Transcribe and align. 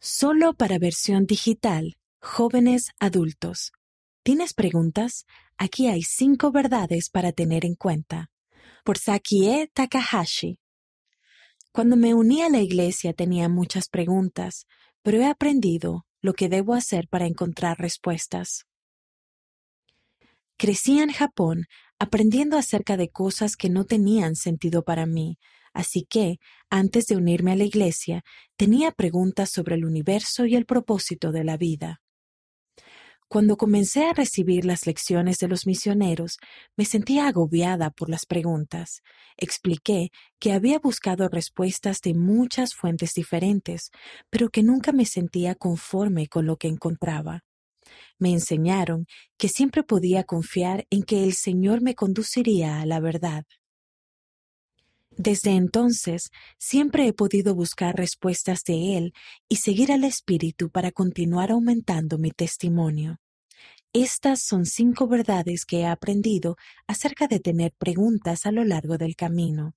Solo 0.00 0.54
para 0.54 0.78
versión 0.78 1.26
digital, 1.26 1.96
jóvenes 2.20 2.92
adultos. 3.00 3.72
¿Tienes 4.22 4.54
preguntas? 4.54 5.26
Aquí 5.56 5.88
hay 5.88 6.02
cinco 6.02 6.52
verdades 6.52 7.10
para 7.10 7.32
tener 7.32 7.64
en 7.64 7.74
cuenta. 7.74 8.30
Por 8.84 8.96
Sakie 8.96 9.68
Takahashi. 9.74 10.60
Cuando 11.72 11.96
me 11.96 12.14
uní 12.14 12.42
a 12.42 12.48
la 12.48 12.60
iglesia 12.60 13.12
tenía 13.12 13.48
muchas 13.48 13.88
preguntas, 13.88 14.66
pero 15.02 15.18
he 15.18 15.26
aprendido 15.26 16.06
lo 16.20 16.32
que 16.32 16.48
debo 16.48 16.74
hacer 16.74 17.08
para 17.08 17.26
encontrar 17.26 17.78
respuestas. 17.78 18.66
Crecí 20.56 21.00
en 21.00 21.10
Japón 21.10 21.66
aprendiendo 21.98 22.56
acerca 22.56 22.96
de 22.96 23.08
cosas 23.08 23.56
que 23.56 23.68
no 23.68 23.84
tenían 23.84 24.36
sentido 24.36 24.84
para 24.84 25.06
mí, 25.06 25.38
Así 25.78 26.02
que, 26.10 26.40
antes 26.70 27.06
de 27.06 27.14
unirme 27.14 27.52
a 27.52 27.56
la 27.56 27.62
iglesia, 27.62 28.24
tenía 28.56 28.90
preguntas 28.90 29.48
sobre 29.48 29.76
el 29.76 29.84
universo 29.84 30.44
y 30.44 30.56
el 30.56 30.66
propósito 30.66 31.30
de 31.30 31.44
la 31.44 31.56
vida. 31.56 32.00
Cuando 33.28 33.56
comencé 33.56 34.06
a 34.06 34.12
recibir 34.12 34.64
las 34.64 34.88
lecciones 34.88 35.38
de 35.38 35.46
los 35.46 35.68
misioneros, 35.68 36.38
me 36.76 36.84
sentía 36.84 37.28
agobiada 37.28 37.90
por 37.90 38.10
las 38.10 38.26
preguntas. 38.26 39.02
Expliqué 39.36 40.10
que 40.40 40.50
había 40.50 40.80
buscado 40.80 41.28
respuestas 41.28 42.00
de 42.00 42.14
muchas 42.14 42.74
fuentes 42.74 43.14
diferentes, 43.14 43.92
pero 44.30 44.48
que 44.48 44.64
nunca 44.64 44.90
me 44.90 45.04
sentía 45.04 45.54
conforme 45.54 46.26
con 46.26 46.44
lo 46.44 46.56
que 46.56 46.66
encontraba. 46.66 47.44
Me 48.18 48.32
enseñaron 48.32 49.06
que 49.38 49.48
siempre 49.48 49.84
podía 49.84 50.24
confiar 50.24 50.88
en 50.90 51.04
que 51.04 51.22
el 51.22 51.34
Señor 51.34 51.82
me 51.82 51.94
conduciría 51.94 52.80
a 52.80 52.86
la 52.86 52.98
verdad. 52.98 53.44
Desde 55.18 55.50
entonces, 55.50 56.30
siempre 56.58 57.08
he 57.08 57.12
podido 57.12 57.52
buscar 57.56 57.96
respuestas 57.96 58.62
de 58.62 58.96
Él 58.96 59.14
y 59.48 59.56
seguir 59.56 59.90
al 59.90 60.04
Espíritu 60.04 60.70
para 60.70 60.92
continuar 60.92 61.50
aumentando 61.50 62.18
mi 62.18 62.30
testimonio. 62.30 63.18
Estas 63.92 64.42
son 64.42 64.64
cinco 64.64 65.08
verdades 65.08 65.64
que 65.64 65.80
he 65.80 65.86
aprendido 65.86 66.56
acerca 66.86 67.26
de 67.26 67.40
tener 67.40 67.72
preguntas 67.72 68.46
a 68.46 68.52
lo 68.52 68.62
largo 68.62 68.96
del 68.96 69.16
camino. 69.16 69.74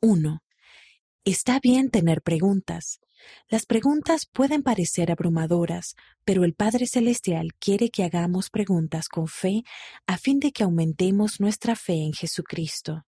1. 0.00 0.42
Está 1.24 1.60
bien 1.60 1.88
tener 1.90 2.20
preguntas. 2.20 2.98
Las 3.48 3.64
preguntas 3.64 4.26
pueden 4.26 4.64
parecer 4.64 5.12
abrumadoras, 5.12 5.94
pero 6.24 6.42
el 6.42 6.54
Padre 6.54 6.88
Celestial 6.88 7.54
quiere 7.60 7.90
que 7.90 8.02
hagamos 8.02 8.50
preguntas 8.50 9.08
con 9.08 9.28
fe 9.28 9.62
a 10.08 10.18
fin 10.18 10.40
de 10.40 10.50
que 10.50 10.64
aumentemos 10.64 11.38
nuestra 11.38 11.76
fe 11.76 12.02
en 12.02 12.12
Jesucristo. 12.12 13.04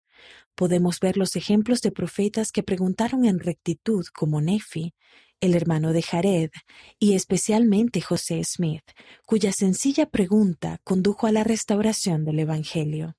Podemos 0.54 1.00
ver 1.00 1.16
los 1.16 1.36
ejemplos 1.36 1.80
de 1.80 1.92
profetas 1.92 2.52
que 2.52 2.62
preguntaron 2.62 3.24
en 3.24 3.40
rectitud 3.40 4.04
como 4.12 4.40
Nefi, 4.40 4.94
el 5.40 5.54
hermano 5.54 5.92
de 5.92 6.02
Jared, 6.02 6.50
y 6.98 7.14
especialmente 7.14 8.00
José 8.00 8.42
Smith, 8.44 8.84
cuya 9.26 9.52
sencilla 9.52 10.06
pregunta 10.06 10.78
condujo 10.84 11.26
a 11.26 11.32
la 11.32 11.42
restauración 11.42 12.24
del 12.24 12.38
Evangelio. 12.38 13.16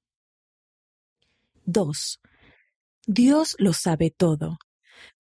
2. 1.65 2.21
Dios 3.05 3.55
lo 3.57 3.73
sabe 3.73 4.09
todo. 4.09 4.57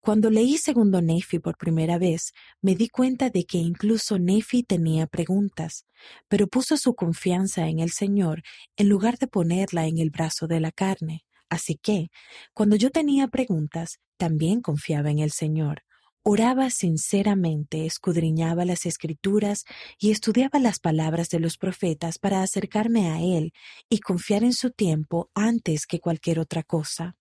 Cuando 0.00 0.30
leí 0.30 0.56
segundo 0.56 1.02
Nefi 1.02 1.38
por 1.38 1.58
primera 1.58 1.98
vez, 1.98 2.32
me 2.62 2.74
di 2.74 2.88
cuenta 2.88 3.28
de 3.28 3.44
que 3.44 3.58
incluso 3.58 4.18
Nefi 4.18 4.62
tenía 4.62 5.06
preguntas, 5.06 5.86
pero 6.28 6.46
puso 6.46 6.76
su 6.76 6.94
confianza 6.94 7.68
en 7.68 7.80
el 7.80 7.90
Señor 7.90 8.42
en 8.76 8.88
lugar 8.88 9.18
de 9.18 9.26
ponerla 9.26 9.86
en 9.86 9.98
el 9.98 10.10
brazo 10.10 10.46
de 10.46 10.60
la 10.60 10.72
carne. 10.72 11.24
Así 11.50 11.74
que, 11.74 12.10
cuando 12.54 12.76
yo 12.76 12.90
tenía 12.90 13.28
preguntas, 13.28 13.98
también 14.16 14.62
confiaba 14.62 15.10
en 15.10 15.18
el 15.18 15.32
Señor. 15.32 15.82
Oraba 16.22 16.70
sinceramente, 16.70 17.86
escudriñaba 17.86 18.64
las 18.64 18.86
escrituras 18.86 19.64
y 19.98 20.10
estudiaba 20.10 20.58
las 20.58 20.78
palabras 20.78 21.28
de 21.30 21.40
los 21.40 21.56
profetas 21.56 22.18
para 22.18 22.42
acercarme 22.42 23.10
a 23.10 23.20
Él 23.20 23.52
y 23.88 23.98
confiar 23.98 24.44
en 24.44 24.52
su 24.52 24.70
tiempo 24.70 25.30
antes 25.34 25.86
que 25.86 25.98
cualquier 25.98 26.38
otra 26.38 26.62
cosa. 26.62 27.16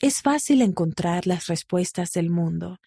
Es 0.00 0.22
fácil 0.22 0.60
encontrar 0.60 1.26
las 1.26 1.46
respuestas 1.46 2.12
del 2.12 2.28
mundo, 2.28 2.78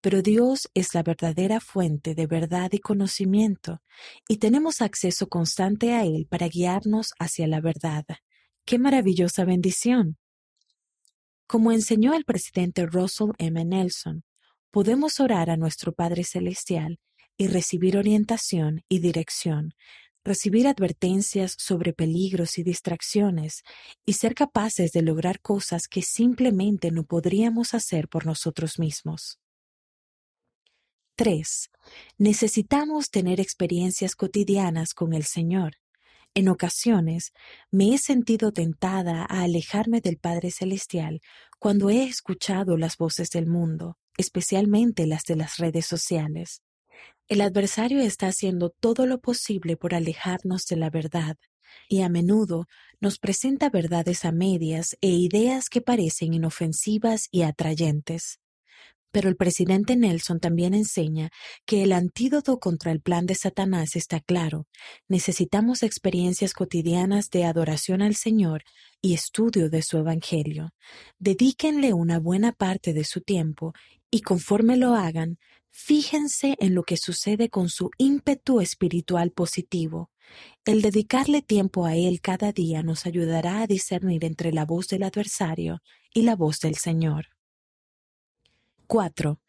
pero 0.00 0.22
Dios 0.22 0.70
es 0.74 0.94
la 0.94 1.02
verdadera 1.02 1.60
fuente 1.60 2.14
de 2.14 2.26
verdad 2.26 2.70
y 2.72 2.78
conocimiento, 2.78 3.82
y 4.28 4.38
tenemos 4.38 4.80
acceso 4.80 5.28
constante 5.28 5.92
a 5.92 6.04
Él 6.04 6.26
para 6.30 6.48
guiarnos 6.48 7.12
hacia 7.18 7.46
la 7.46 7.60
verdad. 7.60 8.04
¡Qué 8.66 8.78
maravillosa 8.78 9.44
bendición! 9.44 10.16
Como 11.46 11.70
enseñó 11.70 12.14
el 12.14 12.24
presidente 12.24 12.86
Russell 12.86 13.32
M. 13.36 13.62
Nelson, 13.62 14.24
podemos 14.70 15.20
orar 15.20 15.50
a 15.50 15.58
nuestro 15.58 15.92
Padre 15.92 16.24
Celestial 16.24 16.98
y 17.36 17.48
recibir 17.48 17.98
orientación 17.98 18.82
y 18.88 19.00
dirección, 19.00 19.74
recibir 20.24 20.66
advertencias 20.66 21.54
sobre 21.58 21.92
peligros 21.92 22.56
y 22.56 22.62
distracciones 22.62 23.64
y 24.06 24.14
ser 24.14 24.34
capaces 24.34 24.92
de 24.92 25.02
lograr 25.02 25.40
cosas 25.40 25.86
que 25.86 26.00
simplemente 26.00 26.90
no 26.90 27.04
podríamos 27.04 27.74
hacer 27.74 28.08
por 28.08 28.24
nosotros 28.24 28.78
mismos. 28.78 29.38
3. 31.16 31.70
Necesitamos 32.16 33.10
tener 33.10 33.40
experiencias 33.40 34.16
cotidianas 34.16 34.94
con 34.94 35.12
el 35.12 35.24
Señor. 35.24 35.74
En 36.36 36.48
ocasiones 36.48 37.32
me 37.70 37.94
he 37.94 37.98
sentido 37.98 38.52
tentada 38.52 39.22
a 39.22 39.42
alejarme 39.42 40.00
del 40.00 40.18
Padre 40.18 40.50
Celestial 40.50 41.20
cuando 41.60 41.90
he 41.90 42.02
escuchado 42.02 42.76
las 42.76 42.96
voces 42.96 43.30
del 43.30 43.46
mundo, 43.46 43.98
especialmente 44.18 45.06
las 45.06 45.22
de 45.22 45.36
las 45.36 45.58
redes 45.58 45.86
sociales. 45.86 46.60
El 47.28 47.40
adversario 47.40 48.00
está 48.00 48.26
haciendo 48.26 48.70
todo 48.70 49.06
lo 49.06 49.20
posible 49.20 49.76
por 49.76 49.94
alejarnos 49.94 50.66
de 50.66 50.76
la 50.76 50.90
verdad, 50.90 51.36
y 51.88 52.02
a 52.02 52.08
menudo 52.08 52.66
nos 53.00 53.18
presenta 53.18 53.70
verdades 53.70 54.24
a 54.24 54.32
medias 54.32 54.96
e 55.00 55.10
ideas 55.10 55.68
que 55.68 55.80
parecen 55.80 56.34
inofensivas 56.34 57.28
y 57.30 57.42
atrayentes. 57.42 58.40
Pero 59.14 59.28
el 59.28 59.36
presidente 59.36 59.94
Nelson 59.94 60.40
también 60.40 60.74
enseña 60.74 61.30
que 61.66 61.84
el 61.84 61.92
antídoto 61.92 62.58
contra 62.58 62.90
el 62.90 63.00
plan 63.00 63.26
de 63.26 63.36
Satanás 63.36 63.94
está 63.94 64.18
claro. 64.18 64.66
Necesitamos 65.06 65.84
experiencias 65.84 66.52
cotidianas 66.52 67.30
de 67.30 67.44
adoración 67.44 68.02
al 68.02 68.16
Señor 68.16 68.64
y 69.00 69.14
estudio 69.14 69.70
de 69.70 69.82
su 69.82 69.98
Evangelio. 69.98 70.70
Dedíquenle 71.20 71.92
una 71.92 72.18
buena 72.18 72.50
parte 72.50 72.92
de 72.92 73.04
su 73.04 73.20
tiempo 73.20 73.72
y 74.10 74.22
conforme 74.22 74.76
lo 74.76 74.96
hagan, 74.96 75.38
fíjense 75.70 76.56
en 76.58 76.74
lo 76.74 76.82
que 76.82 76.96
sucede 76.96 77.50
con 77.50 77.68
su 77.68 77.90
ímpetu 77.98 78.60
espiritual 78.60 79.30
positivo. 79.30 80.10
El 80.64 80.82
dedicarle 80.82 81.40
tiempo 81.40 81.86
a 81.86 81.94
Él 81.94 82.20
cada 82.20 82.50
día 82.50 82.82
nos 82.82 83.06
ayudará 83.06 83.62
a 83.62 83.68
discernir 83.68 84.24
entre 84.24 84.52
la 84.52 84.64
voz 84.64 84.88
del 84.88 85.04
adversario 85.04 85.82
y 86.12 86.22
la 86.22 86.34
voz 86.34 86.58
del 86.58 86.74
Señor. 86.74 87.33
4. 88.86 89.40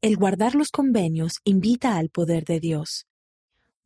El 0.00 0.16
guardar 0.16 0.54
los 0.54 0.70
convenios 0.70 1.40
invita 1.44 1.96
al 1.96 2.10
poder 2.10 2.44
de 2.44 2.60
Dios. 2.60 3.06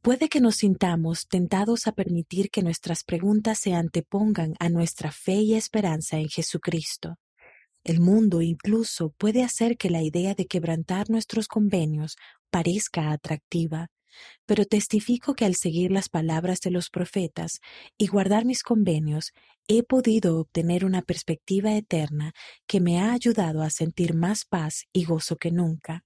Puede 0.03 0.29
que 0.29 0.41
nos 0.41 0.57
sintamos 0.57 1.27
tentados 1.29 1.87
a 1.87 1.93
permitir 1.93 2.51
que 2.51 2.63
nuestras 2.63 3.05
preguntas 3.05 3.59
se 3.59 3.75
antepongan 3.75 4.55
a 4.61 4.69
nuestra 4.69 5.11
fe 5.11 5.35
y 5.35 5.55
esperanza 5.55 6.19
en 6.19 6.29
Jesucristo. 6.29 7.17
El 7.85 8.01
mundo 8.01 8.43
incluso 8.43 9.11
puede 9.19 9.43
hacer 9.43 9.77
que 9.77 9.91
la 9.91 10.03
idea 10.03 10.35
de 10.35 10.47
quebrantar 10.47 11.11
nuestros 11.11 11.49
convenios 11.49 12.17
parezca 12.51 13.11
atractiva, 13.11 13.89
pero 14.47 14.65
testifico 14.65 15.35
que 15.35 15.45
al 15.45 15.55
seguir 15.55 15.91
las 15.91 16.09
palabras 16.09 16.61
de 16.61 16.71
los 16.71 16.91
profetas 16.91 17.61
y 17.97 18.07
guardar 18.09 18.45
mis 18.45 18.63
convenios, 18.63 19.33
he 19.69 19.83
podido 19.83 20.41
obtener 20.41 20.85
una 20.85 21.03
perspectiva 21.03 21.77
eterna 21.77 22.33
que 22.67 22.81
me 22.81 23.01
ha 23.01 23.13
ayudado 23.13 23.63
a 23.63 23.71
sentir 23.71 24.15
más 24.15 24.45
paz 24.45 24.87
y 24.93 25.05
gozo 25.05 25.37
que 25.37 25.51
nunca. 25.51 26.05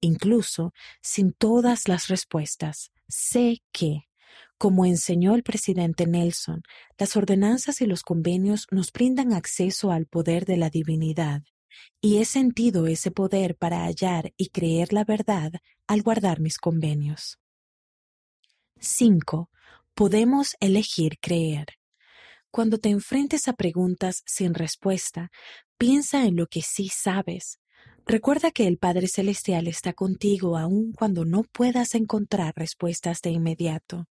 Incluso 0.00 0.72
sin 1.02 1.32
todas 1.32 1.86
las 1.86 2.08
respuestas, 2.08 2.90
sé 3.08 3.62
que, 3.72 4.08
como 4.58 4.86
enseñó 4.86 5.34
el 5.34 5.42
presidente 5.42 6.06
Nelson, 6.06 6.62
las 6.98 7.16
ordenanzas 7.16 7.80
y 7.80 7.86
los 7.86 8.02
convenios 8.02 8.66
nos 8.70 8.90
brindan 8.90 9.32
acceso 9.32 9.90
al 9.90 10.06
poder 10.06 10.46
de 10.46 10.56
la 10.56 10.70
divinidad, 10.70 11.42
y 12.00 12.18
he 12.18 12.24
sentido 12.24 12.86
ese 12.86 13.10
poder 13.10 13.56
para 13.56 13.84
hallar 13.84 14.32
y 14.36 14.48
creer 14.48 14.92
la 14.92 15.04
verdad 15.04 15.52
al 15.86 16.02
guardar 16.02 16.40
mis 16.40 16.58
convenios. 16.58 17.38
5. 18.78 19.50
Podemos 19.94 20.56
elegir 20.60 21.18
creer. 21.20 21.66
Cuando 22.54 22.78
te 22.78 22.88
enfrentes 22.88 23.48
a 23.48 23.54
preguntas 23.54 24.22
sin 24.26 24.54
respuesta, 24.54 25.32
piensa 25.76 26.24
en 26.24 26.36
lo 26.36 26.46
que 26.46 26.62
sí 26.62 26.88
sabes. 26.88 27.58
Recuerda 28.06 28.52
que 28.52 28.68
el 28.68 28.78
Padre 28.78 29.08
Celestial 29.08 29.66
está 29.66 29.92
contigo 29.92 30.56
aun 30.56 30.92
cuando 30.92 31.24
no 31.24 31.42
puedas 31.42 31.96
encontrar 31.96 32.54
respuestas 32.54 33.22
de 33.22 33.30
inmediato. 33.30 34.06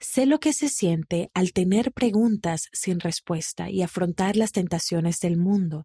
Sé 0.00 0.24
lo 0.24 0.40
que 0.40 0.54
se 0.54 0.70
siente 0.70 1.30
al 1.34 1.52
tener 1.52 1.92
preguntas 1.92 2.70
sin 2.72 2.98
respuesta 2.98 3.68
y 3.68 3.82
afrontar 3.82 4.38
las 4.38 4.52
tentaciones 4.52 5.20
del 5.20 5.36
mundo. 5.36 5.84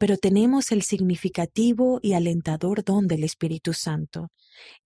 Pero 0.00 0.16
tenemos 0.16 0.72
el 0.72 0.80
significativo 0.80 2.00
y 2.00 2.14
alentador 2.14 2.82
don 2.82 3.06
del 3.06 3.22
Espíritu 3.22 3.74
Santo. 3.74 4.30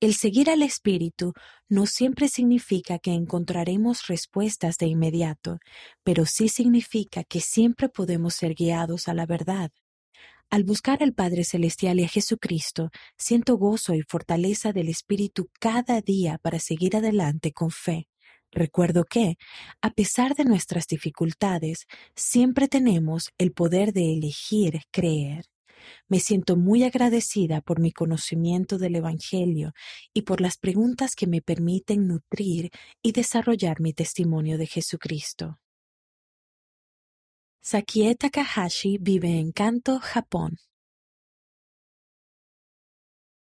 El 0.01 0.15
seguir 0.15 0.51
al 0.51 0.61
Espíritu 0.61 1.35
no 1.69 1.87
siempre 1.87 2.27
significa 2.27 2.99
que 2.99 3.13
encontraremos 3.13 4.09
respuestas 4.09 4.77
de 4.77 4.87
inmediato, 4.87 5.61
pero 6.03 6.27
sí 6.27 6.49
significa 6.49 7.23
que 7.23 7.41
siempre 7.41 7.89
podemos 7.89 8.35
ser 8.35 8.55
guiados 8.55 9.07
a 9.07 9.15
la 9.15 9.25
verdad. 9.25 9.71
Al 10.51 10.65
buscar 10.65 11.01
al 11.01 11.15
Padre 11.15 11.45
Celestial 11.45 12.01
y 12.01 12.05
a 12.05 12.09
Jesucristo, 12.09 12.91
siento 13.17 13.57
gozo 13.57 13.95
y 13.95 14.03
fortaleza 14.03 14.73
del 14.73 14.89
Espíritu 14.89 15.49
cada 15.61 16.01
día 16.01 16.39
para 16.43 16.59
seguir 16.59 16.97
adelante 16.97 17.53
con 17.53 17.71
fe. 17.71 18.09
Recuerdo 18.55 19.05
que, 19.05 19.37
a 19.83 19.91
pesar 19.91 20.37
de 20.37 20.45
nuestras 20.45 20.87
dificultades, 20.87 21.87
siempre 22.15 22.69
tenemos 22.69 23.31
el 23.37 23.53
poder 23.53 23.93
de 23.93 24.13
elegir 24.13 24.83
creer. 24.93 25.47
Me 26.09 26.21
siento 26.21 26.57
muy 26.57 26.85
agradecida 26.85 27.61
por 27.61 27.81
mi 27.81 27.91
conocimiento 27.91 28.79
del 28.79 28.95
Evangelio 28.95 29.73
y 30.15 30.23
por 30.23 30.41
las 30.41 30.57
preguntas 30.57 31.17
que 31.17 31.27
me 31.27 31.43
permiten 31.43 32.07
nutrir 32.07 32.71
y 33.03 33.11
desarrollar 33.11 33.81
mi 33.81 33.93
testimonio 33.93 34.57
de 34.57 34.67
Jesucristo. 34.67 35.59
Sakie 37.61 38.15
Takahashi 38.15 38.99
vive 38.99 39.41
en 39.41 39.51
Kanto, 39.51 39.99
Japón. 39.99 40.59